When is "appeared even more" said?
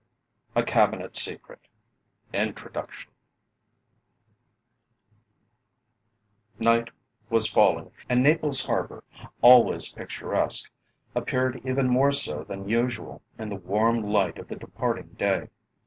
11.13-12.11